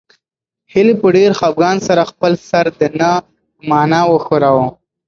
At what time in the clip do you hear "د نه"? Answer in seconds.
2.79-3.11